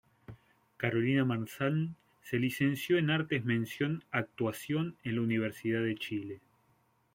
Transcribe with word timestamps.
Carolina 0.79 1.25
Marzán 1.25 1.95
se 2.23 2.37
licenció 2.39 2.97
en 2.97 3.11
Artes 3.11 3.45
mención 3.45 4.03
actuación 4.09 4.97
en 5.03 5.17
la 5.17 5.21
Universidad 5.21 5.83
de 5.83 5.93
Chile. 5.95 6.41